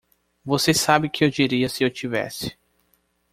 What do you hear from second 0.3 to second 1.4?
Você sabe que eu